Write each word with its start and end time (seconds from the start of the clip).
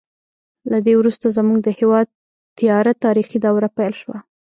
له 0.71 0.77
دې 0.85 0.93
وروسته 0.97 1.25
زموږ 1.37 1.57
د 1.63 1.69
هېواد 1.79 2.07
تیاره 2.59 2.93
تاریخي 3.05 3.37
دوره 3.45 3.67
پیل 3.77 3.93
شوه. 4.01 4.17